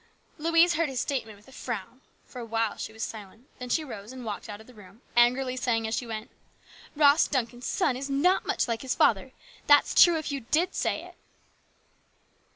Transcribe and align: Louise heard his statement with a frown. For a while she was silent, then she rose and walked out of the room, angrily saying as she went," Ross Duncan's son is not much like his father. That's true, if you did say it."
Louise 0.39 0.73
heard 0.73 0.89
his 0.89 0.99
statement 0.99 1.37
with 1.37 1.47
a 1.47 1.51
frown. 1.51 2.01
For 2.25 2.39
a 2.39 2.45
while 2.45 2.75
she 2.77 2.91
was 2.91 3.03
silent, 3.03 3.45
then 3.59 3.69
she 3.69 3.83
rose 3.83 4.11
and 4.11 4.25
walked 4.25 4.49
out 4.49 4.59
of 4.59 4.65
the 4.65 4.73
room, 4.73 5.03
angrily 5.15 5.55
saying 5.55 5.85
as 5.85 5.93
she 5.93 6.07
went," 6.07 6.31
Ross 6.95 7.27
Duncan's 7.27 7.67
son 7.67 7.95
is 7.95 8.09
not 8.09 8.43
much 8.47 8.67
like 8.67 8.81
his 8.81 8.95
father. 8.95 9.31
That's 9.67 9.93
true, 9.93 10.17
if 10.17 10.31
you 10.31 10.39
did 10.49 10.73
say 10.73 11.03
it." 11.03 11.13